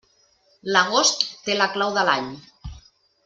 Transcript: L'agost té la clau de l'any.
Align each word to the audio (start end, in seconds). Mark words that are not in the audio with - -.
L'agost 0.75 1.25
té 1.49 1.57
la 1.59 1.69
clau 1.75 1.93
de 1.99 2.07
l'any. 2.09 2.31